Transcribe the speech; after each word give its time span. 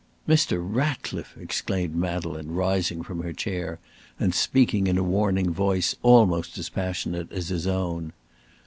"Mr. 0.27 0.57
Ratcliffe!" 0.59 1.37
exclaimed 1.39 1.95
Madeleine, 1.95 2.53
rising 2.55 3.03
from 3.03 3.21
her 3.21 3.33
chair, 3.33 3.77
and 4.19 4.33
speaking 4.33 4.87
in 4.87 4.97
a 4.97 5.03
warning 5.03 5.51
voice 5.53 5.95
almost 6.01 6.57
as 6.57 6.69
passionate 6.69 7.31
as 7.31 7.49
his 7.49 7.67
own. 7.67 8.11